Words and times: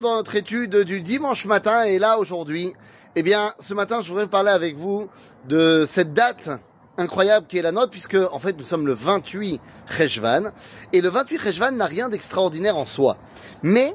dans 0.00 0.14
notre 0.14 0.36
étude 0.36 0.76
du 0.76 1.00
dimanche 1.00 1.44
matin 1.44 1.82
et 1.82 1.98
là 1.98 2.20
aujourd'hui, 2.20 2.72
eh 3.16 3.24
bien, 3.24 3.52
ce 3.58 3.74
matin, 3.74 4.00
je 4.00 4.06
voudrais 4.06 4.28
parler 4.28 4.52
avec 4.52 4.76
vous 4.76 5.08
de 5.48 5.88
cette 5.90 6.12
date 6.12 6.50
incroyable 6.98 7.48
qui 7.48 7.58
est 7.58 7.62
la 7.62 7.72
nôtre 7.72 7.90
puisque 7.90 8.14
en 8.14 8.38
fait 8.38 8.56
nous 8.56 8.62
sommes 8.62 8.86
le 8.86 8.92
28 8.92 9.60
Rejvan 9.88 10.52
et 10.92 11.00
le 11.00 11.08
28 11.08 11.38
Rejvan 11.38 11.72
n'a 11.72 11.86
rien 11.86 12.08
d'extraordinaire 12.08 12.76
en 12.76 12.86
soi. 12.86 13.16
Mais 13.64 13.92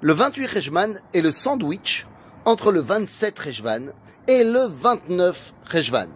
le 0.00 0.12
28 0.12 0.46
Rejvan 0.48 0.94
est 1.12 1.20
le 1.20 1.30
sandwich 1.30 2.08
entre 2.46 2.72
le 2.72 2.80
27 2.80 3.38
Rejvan 3.38 3.92
et 4.26 4.42
le 4.42 4.66
29 4.66 5.52
Rejvan. 5.70 6.08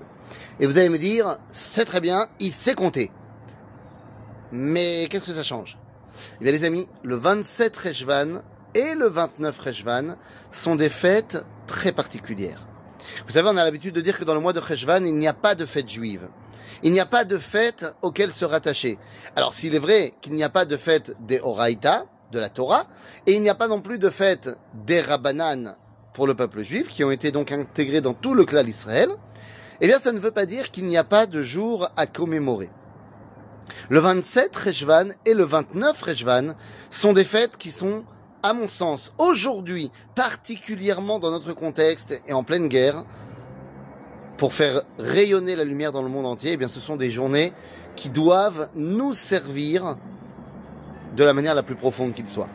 Et 0.58 0.66
vous 0.66 0.80
allez 0.80 0.88
me 0.88 0.98
dire, 0.98 1.38
c'est 1.52 1.84
très 1.84 2.00
bien, 2.00 2.26
il 2.40 2.50
sait 2.50 2.74
compter. 2.74 3.12
Mais 4.50 5.06
qu'est-ce 5.08 5.26
que 5.26 5.32
ça 5.32 5.44
change? 5.44 5.78
Eh 6.40 6.44
bien 6.44 6.52
les 6.52 6.64
amis, 6.64 6.88
le 7.04 7.14
27 7.14 7.76
Rejvan 7.76 8.42
et 8.74 8.94
le 8.94 9.06
29 9.06 9.58
Rejvan 9.58 10.16
sont 10.50 10.76
des 10.76 10.88
fêtes 10.88 11.44
très 11.66 11.92
particulières. 11.92 12.66
Vous 13.26 13.32
savez, 13.32 13.48
on 13.48 13.56
a 13.56 13.64
l'habitude 13.64 13.94
de 13.94 14.00
dire 14.00 14.18
que 14.18 14.24
dans 14.24 14.34
le 14.34 14.40
mois 14.40 14.52
de 14.52 14.58
Rejvan, 14.58 15.04
il 15.04 15.14
n'y 15.14 15.28
a 15.28 15.32
pas 15.32 15.54
de 15.54 15.66
fête 15.66 15.88
juive. 15.88 16.28
Il 16.82 16.92
n'y 16.92 17.00
a 17.00 17.06
pas 17.06 17.24
de 17.24 17.38
fête 17.38 17.86
auquel 18.02 18.32
se 18.32 18.44
rattacher. 18.44 18.98
Alors, 19.34 19.54
s'il 19.54 19.74
est 19.74 19.80
vrai 19.80 20.14
qu'il 20.20 20.34
n'y 20.34 20.44
a 20.44 20.48
pas 20.48 20.64
de 20.64 20.76
fête 20.76 21.16
des 21.20 21.40
Horaïta, 21.40 22.04
de 22.30 22.38
la 22.38 22.50
Torah, 22.50 22.86
et 23.26 23.32
il 23.32 23.42
n'y 23.42 23.48
a 23.48 23.54
pas 23.54 23.68
non 23.68 23.80
plus 23.80 23.98
de 23.98 24.10
fête 24.10 24.50
des 24.74 25.00
Rabbanan 25.00 25.76
pour 26.12 26.26
le 26.26 26.34
peuple 26.34 26.62
juif, 26.62 26.88
qui 26.88 27.02
ont 27.04 27.10
été 27.10 27.32
donc 27.32 27.52
intégrés 27.52 28.00
dans 28.00 28.14
tout 28.14 28.34
le 28.34 28.44
clan 28.44 28.62
d'Israël, 28.62 29.10
eh 29.80 29.86
bien, 29.86 29.98
ça 29.98 30.12
ne 30.12 30.18
veut 30.18 30.30
pas 30.30 30.46
dire 30.46 30.70
qu'il 30.70 30.86
n'y 30.86 30.96
a 30.96 31.04
pas 31.04 31.26
de 31.26 31.40
jour 31.40 31.88
à 31.96 32.06
commémorer. 32.06 32.70
Le 33.88 34.00
27 34.00 34.54
Rejvan 34.56 35.08
et 35.24 35.34
le 35.34 35.44
29 35.44 36.02
Rejvan 36.02 36.54
sont 36.90 37.12
des 37.12 37.24
fêtes 37.24 37.56
qui 37.56 37.70
sont 37.70 38.04
à 38.42 38.52
mon 38.52 38.68
sens, 38.68 39.12
aujourd'hui, 39.18 39.90
particulièrement 40.14 41.18
dans 41.18 41.30
notre 41.30 41.52
contexte 41.52 42.22
et 42.26 42.32
en 42.32 42.42
pleine 42.42 42.68
guerre, 42.68 43.04
pour 44.36 44.52
faire 44.52 44.82
rayonner 44.98 45.56
la 45.56 45.64
lumière 45.64 45.92
dans 45.92 46.02
le 46.02 46.08
monde 46.08 46.26
entier, 46.26 46.56
eh 46.58 46.68
ce 46.68 46.80
sont 46.80 46.96
des 46.96 47.10
journées 47.10 47.52
qui 47.96 48.08
doivent 48.08 48.68
nous 48.76 49.12
servir 49.12 49.96
de 51.16 51.24
la 51.24 51.32
manière 51.32 51.56
la 51.56 51.64
plus 51.64 51.74
profonde 51.74 52.12
qu'il 52.12 52.28
soit. 52.28 52.48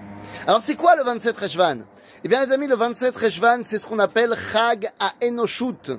Alors, 0.48 0.61
c'est 0.61 0.76
quoi 0.76 0.95
le 0.95 1.04
27 1.04 1.38
Rejvan? 1.38 1.80
Eh 2.23 2.30
bien, 2.30 2.45
les 2.45 2.54
amis, 2.54 2.67
le 2.67 2.76
27 2.76 3.16
Rejvan, 3.16 3.59
c'est 3.64 3.80
ce 3.80 3.86
qu'on 3.86 4.00
appelle 4.00 4.34
Chag 4.54 4.89
à 5.00 5.11
Enoshut. 5.26 5.92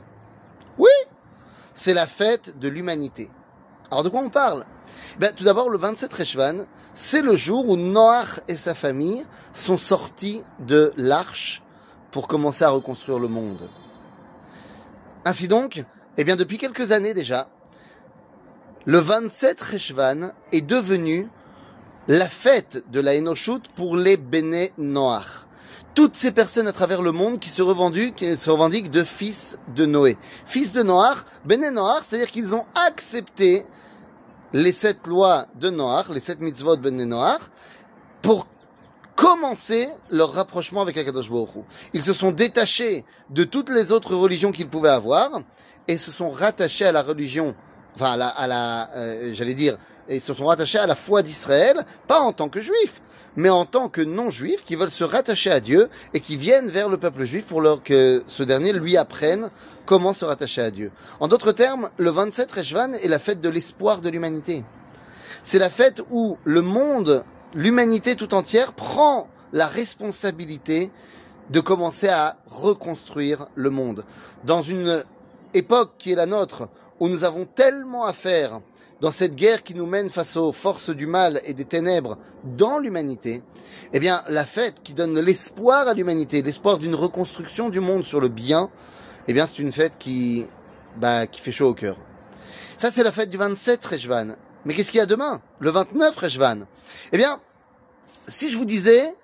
Oui, 0.79 0.89
c'est 1.75 1.93
la 1.93 2.07
fête 2.07 2.59
de 2.59 2.69
l'humanité. 2.69 3.31
Alors, 3.91 4.03
de 4.03 4.09
quoi 4.09 4.23
on 4.23 4.31
parle? 4.31 4.65
Ben, 5.19 5.33
Tout 5.35 5.45
d'abord, 5.45 5.71
le 5.71 5.79
27 5.79 6.13
Reshvan, 6.13 6.67
c'est 6.95 7.23
le 7.23 7.35
jour 7.35 7.69
où 7.69 7.77
Noach 7.77 8.41
et 8.49 8.57
sa 8.57 8.75
famille 8.75 9.25
sont 9.53 9.79
sortis 9.79 10.43
de 10.61 10.93
l'arche 10.97 11.63
pour 12.11 12.29
commencer 12.29 12.65
à 12.65 12.71
reconstruire 12.71 13.19
le 13.19 13.29
monde. 13.29 13.69
Ainsi 15.25 15.49
donc, 15.49 15.83
eh 16.17 16.25
bien, 16.25 16.37
depuis 16.37 16.59
quelques 16.59 16.93
années 16.93 17.15
déjà, 17.15 17.49
le 18.87 18.99
27 18.99 19.61
Reshvan 19.61 20.33
est 20.53 20.61
devenu 20.61 21.29
la 22.07 22.29
fête 22.29 22.85
de 22.91 23.01
la 23.01 23.15
Enoshut 23.17 23.63
pour 23.75 23.97
les 23.97 24.17
Béné 24.17 24.73
Noach. 24.77 25.47
Toutes 25.95 26.17
ces 26.17 26.33
personnes 26.33 26.67
à 26.67 26.73
travers 26.73 27.03
le 27.03 27.13
monde 27.13 27.39
qui 27.39 27.49
se 27.49 27.63
revendiquent, 27.63 28.17
qui 28.17 28.37
se 28.37 28.51
revendiquent 28.51 28.91
de 28.91 29.05
fils 29.05 29.59
de 29.75 29.87
Noé. 29.87 30.19
Fils 30.45 30.73
de 30.73 30.83
Noach, 30.83 31.25
Béné 31.45 31.71
Noach, 31.71 32.03
c'est-à-dire 32.03 32.31
qu'ils 32.31 32.55
ont 32.55 32.67
accepté 32.75 33.65
les 34.55 34.73
sept 34.73 35.07
lois 35.09 35.49
de 35.57 35.69
Noach, 35.69 36.09
les 36.11 36.21
sept 36.21 36.41
mitzvot 36.41 36.77
de 36.77 36.89
Noach, 36.91 37.43
pour 38.23 38.47
commencer 39.17 39.89
leur 40.11 40.33
rapprochement 40.33 40.81
avec 40.81 40.97
Akadosh 40.97 41.29
Baruch 41.29 41.65
Ils 41.93 42.03
se 42.03 42.13
sont 42.13 42.31
détachés 42.31 43.05
de 43.31 43.45
toutes 43.45 43.69
les 43.69 43.91
autres 43.93 44.15
religions 44.15 44.53
qu'ils 44.53 44.69
pouvaient 44.69 44.91
avoir 44.91 45.43
et 45.89 45.99
se 45.99 46.13
sont 46.13 46.31
rattachés 46.31 46.87
à 46.87 46.93
la 46.93 47.03
religion, 47.03 47.55
enfin 47.97 48.13
à 48.13 48.17
la, 48.17 48.29
à 48.29 48.47
la 48.47 48.91
euh, 48.97 49.31
j'allais 49.35 49.55
dire, 49.55 49.77
et 50.09 50.19
se 50.19 50.35
sont 50.35 50.47
rattachés 50.47 50.79
à 50.79 50.87
la 50.87 50.95
foi 50.95 51.23
d'Israël, 51.23 51.85
pas 52.09 52.21
en 52.21 52.33
tant 52.33 52.49
que 52.49 52.61
juifs, 52.61 53.01
mais 53.37 53.49
en 53.49 53.65
tant 53.65 53.89
que 53.89 54.01
non-juifs 54.01 54.63
qui 54.63 54.77
veulent 54.77 54.91
se 54.91 55.05
rattacher 55.05 55.51
à 55.51 55.61
Dieu 55.61 55.89
et 56.13 56.21
qui 56.21 56.37
viennent 56.37 56.69
vers 56.69 56.89
le 56.89 56.99
peuple 56.99 57.25
juif 57.25 57.47
pour 57.47 57.63
que 57.83 58.23
ce 58.27 58.43
dernier 58.43 58.73
lui 58.73 58.97
apprenne 58.97 59.51
comment 59.87 60.13
se 60.13 60.25
rattacher 60.25 60.63
à 60.63 60.71
Dieu. 60.71 60.91
En 61.21 61.29
d'autres 61.29 61.53
termes, 61.53 61.91
le 61.99 62.11
27 62.11 62.51
Rejvan 62.53 62.93
est 62.95 63.09
la 63.09 63.19
fête 63.19 63.41
de 63.41 63.49
l'espoir 63.49 64.01
de 64.01 64.09
l'humanité. 64.09 64.65
C'est 65.43 65.59
la 65.59 65.71
fête 65.71 66.03
où 66.11 66.39
le 66.45 66.63
monde, 66.63 67.25
l'humanité 67.55 68.17
tout 68.17 68.35
entière 68.35 68.73
prend 68.73 69.29
la 69.53 69.67
responsabilité 69.67 70.91
de 71.51 71.61
commencer 71.61 72.09
à 72.09 72.39
reconstruire 72.47 73.49
le 73.55 73.71
monde. 73.71 74.05
Dans 74.45 74.63
une 74.63 75.05
époque 75.53 75.93
qui 75.99 76.13
est 76.13 76.17
la 76.17 76.27
nôtre, 76.27 76.69
où 77.01 77.09
nous 77.09 77.25
avons 77.25 77.45
tellement 77.45 78.07
à 78.07 78.13
faire 78.13 78.61
dans 79.01 79.11
cette 79.11 79.35
guerre 79.35 79.63
qui 79.63 79.75
nous 79.75 79.87
mène 79.87 80.09
face 80.09 80.37
aux 80.37 80.53
forces 80.53 80.91
du 80.91 81.07
mal 81.07 81.41
et 81.45 81.55
des 81.55 81.65
ténèbres 81.65 82.19
dans 82.45 82.79
l'humanité, 82.79 83.43
eh 83.93 84.01
bien, 84.01 84.23
la 84.29 84.45
fête 84.45 84.83
qui 84.83 84.95
donne 84.95 85.19
l'espoir 85.21 85.89
à 85.89 85.95
l'humanité, 85.95 86.43
l'espoir 86.43 86.79
d'une 86.79 86.95
reconstruction 86.95 87.69
du 87.69 87.81
monde 87.81 88.05
sur 88.05 88.21
le 88.21 88.29
bien, 88.29 88.71
eh 89.29 89.33
bien, 89.33 89.47
c'est 89.47 89.59
une 89.59 89.73
fête 89.73 89.99
qui, 89.99 90.47
bah, 90.97 91.27
qui 91.27 91.41
fait 91.41 91.53
chaud 91.53 91.69
au 91.69 91.75
cœur. 91.75 91.97
Ça, 92.77 92.91
c'est 92.91 93.03
la 93.03 93.13
fête 93.13 93.31
du 93.31 93.37
27 93.37 93.85
Rejvan. 93.85 94.37
Mais 94.65 94.75
qu'est-ce 94.75 94.91
qu'il 94.91 94.99
y 94.99 95.03
a 95.03 95.07
demain? 95.07 95.43
Le 95.59 95.71
29 95.71 96.17
Rejvan. 96.17 96.61
Eh 97.13 97.17
bien, 97.17 97.41
si 98.27 98.51
je 98.51 98.57
vous 98.57 98.65
disais 98.65 99.15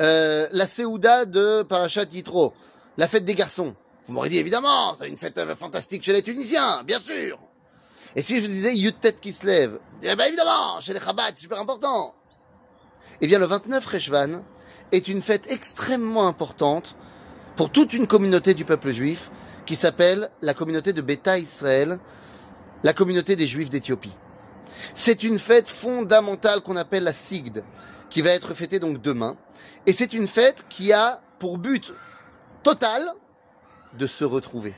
euh, 0.00 0.46
la 0.52 0.66
Séouda 0.66 1.24
de 1.24 1.62
Parachat 1.62 2.04
Yitro, 2.04 2.54
la 2.96 3.08
fête 3.08 3.24
des 3.24 3.34
garçons, 3.34 3.74
vous 4.06 4.14
m'aurez 4.14 4.28
dit 4.28 4.38
évidemment, 4.38 4.96
c'est 4.98 5.08
une 5.08 5.16
fête 5.16 5.40
fantastique 5.56 6.02
chez 6.02 6.12
les 6.12 6.22
Tunisiens, 6.22 6.84
bien 6.84 7.00
sûr. 7.00 7.38
Et 8.16 8.22
si 8.22 8.40
je 8.40 8.46
disais 8.46 8.74
Yutet 8.74 9.12
qui 9.12 9.32
se 9.32 9.44
lève, 9.44 9.78
eh 10.02 10.16
bien 10.16 10.24
évidemment, 10.24 10.80
chez 10.80 10.94
les 10.94 11.00
Chabad, 11.00 11.34
c'est 11.34 11.42
super 11.42 11.60
important. 11.60 12.14
Eh 13.20 13.26
bien, 13.26 13.38
le 13.38 13.44
29 13.44 13.86
Rejvan 13.86 14.42
est 14.90 15.08
une 15.08 15.20
fête 15.20 15.50
extrêmement 15.50 16.26
importante 16.26 16.96
pour 17.56 17.70
toute 17.70 17.92
une 17.92 18.06
communauté 18.06 18.54
du 18.54 18.64
peuple 18.64 18.90
juif 18.90 19.30
qui 19.66 19.74
s'appelle 19.74 20.30
la 20.40 20.54
communauté 20.54 20.94
de 20.94 21.02
Beta 21.02 21.38
Israël, 21.38 21.98
la 22.82 22.94
communauté 22.94 23.36
des 23.36 23.46
Juifs 23.46 23.68
d'Éthiopie. 23.68 24.16
C'est 24.94 25.22
une 25.22 25.38
fête 25.38 25.68
fondamentale 25.68 26.62
qu'on 26.62 26.76
appelle 26.76 27.04
la 27.04 27.12
Sigd, 27.12 27.64
qui 28.08 28.22
va 28.22 28.30
être 28.30 28.54
fêtée 28.54 28.78
donc 28.78 29.02
demain. 29.02 29.36
Et 29.86 29.92
c'est 29.92 30.14
une 30.14 30.28
fête 30.28 30.64
qui 30.68 30.92
a 30.92 31.20
pour 31.38 31.58
but 31.58 31.92
total 32.62 33.10
de 33.98 34.06
se 34.06 34.24
retrouver. 34.24 34.74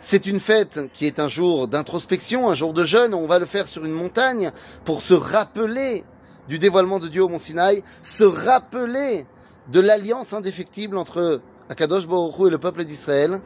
C'est 0.00 0.26
une 0.26 0.40
fête 0.40 0.80
qui 0.92 1.06
est 1.06 1.18
un 1.18 1.28
jour 1.28 1.68
d'introspection, 1.68 2.50
un 2.50 2.54
jour 2.54 2.72
de 2.72 2.84
jeûne. 2.84 3.14
On 3.14 3.26
va 3.26 3.38
le 3.38 3.46
faire 3.46 3.66
sur 3.66 3.84
une 3.84 3.92
montagne 3.92 4.52
pour 4.84 5.02
se 5.02 5.14
rappeler 5.14 6.04
du 6.48 6.58
dévoilement 6.58 7.00
de 7.00 7.08
Dieu 7.08 7.24
au 7.24 7.28
Mont 7.28 7.38
Sinaï, 7.38 7.82
se 8.02 8.24
rappeler 8.24 9.26
de 9.68 9.80
l'alliance 9.80 10.32
indéfectible 10.32 10.96
entre 10.96 11.40
Akadosh 11.68 12.06
Baruch 12.06 12.46
et 12.46 12.50
le 12.50 12.58
peuple 12.58 12.84
d'Israël 12.84 13.40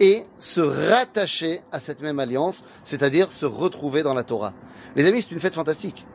et 0.00 0.24
se 0.38 0.60
rattacher 0.60 1.60
à 1.72 1.80
cette 1.80 2.00
même 2.00 2.20
alliance, 2.20 2.64
c'est-à-dire 2.84 3.32
se 3.32 3.46
retrouver 3.46 4.02
dans 4.02 4.14
la 4.14 4.22
Torah. 4.22 4.54
Les 4.96 5.06
amis, 5.06 5.22
c'est 5.22 5.32
une 5.32 5.40
fête 5.40 5.54
fantastique. 5.54 6.06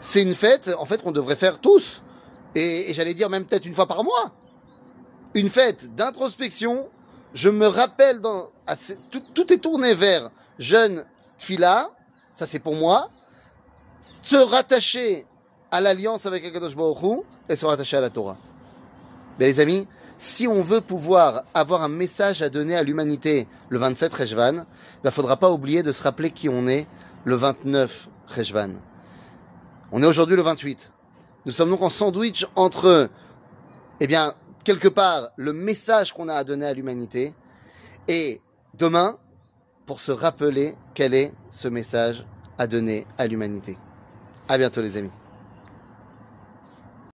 C'est 0.00 0.22
une 0.22 0.34
fête, 0.34 0.70
en 0.78 0.84
fait, 0.84 1.02
qu'on 1.02 1.12
devrait 1.12 1.36
faire 1.36 1.60
tous. 1.60 2.02
Et, 2.54 2.92
j'allais 2.94 3.14
dire 3.14 3.30
même 3.30 3.44
peut-être 3.44 3.66
une 3.66 3.74
fois 3.74 3.86
par 3.86 4.02
mois. 4.02 4.32
Une 5.34 5.48
fête 5.48 5.94
d'introspection. 5.94 6.88
Je 7.34 7.48
me 7.48 7.66
rappelle, 7.66 8.20
dans, 8.20 8.50
tout, 9.10 9.52
est 9.52 9.58
tourné 9.58 9.94
vers 9.94 10.30
jeune 10.58 11.04
fila, 11.38 11.90
ça 12.34 12.46
c'est 12.46 12.58
pour 12.58 12.74
moi. 12.74 13.10
Se 14.22 14.36
rattacher 14.36 15.26
à 15.70 15.80
l'alliance 15.80 16.26
avec 16.26 16.44
Akadosh 16.44 16.76
Baruch 16.76 17.24
et 17.48 17.56
se 17.56 17.64
rattacher 17.64 17.96
à 17.96 18.00
la 18.00 18.10
Torah. 18.10 18.36
Mais 19.38 19.46
les 19.46 19.60
amis, 19.60 19.86
si 20.18 20.46
on 20.46 20.62
veut 20.62 20.80
pouvoir 20.82 21.44
avoir 21.54 21.82
un 21.82 21.88
message 21.88 22.42
à 22.42 22.50
donner 22.50 22.76
à 22.76 22.82
l'humanité 22.82 23.46
le 23.70 23.78
27 23.78 24.12
Rejvan, 24.12 24.52
il 24.52 25.06
ne 25.06 25.10
faudra 25.10 25.36
pas 25.38 25.50
oublier 25.50 25.82
de 25.82 25.92
se 25.92 26.02
rappeler 26.02 26.30
qui 26.30 26.48
on 26.48 26.66
est 26.66 26.86
le 27.24 27.36
29 27.36 28.08
Rejvan. 28.26 28.70
On 29.92 30.02
est 30.02 30.06
aujourd'hui 30.06 30.36
le 30.36 30.42
28. 30.42 30.92
Nous 31.46 31.52
sommes 31.52 31.70
donc 31.70 31.80
en 31.82 31.88
sandwich 31.88 32.46
entre, 32.54 33.08
eh 34.00 34.06
bien, 34.06 34.34
quelque 34.64 34.88
part, 34.88 35.30
le 35.36 35.52
message 35.52 36.12
qu'on 36.12 36.28
a 36.28 36.34
à 36.34 36.44
donner 36.44 36.66
à 36.66 36.74
l'humanité 36.74 37.34
et 38.08 38.40
demain, 38.74 39.18
pour 39.86 40.00
se 40.00 40.12
rappeler 40.12 40.74
quel 40.94 41.14
est 41.14 41.32
ce 41.50 41.66
message 41.66 42.24
à 42.58 42.66
donner 42.66 43.06
à 43.18 43.26
l'humanité. 43.26 43.76
À 44.48 44.56
bientôt 44.56 44.82
les 44.82 44.96
amis. 44.96 45.10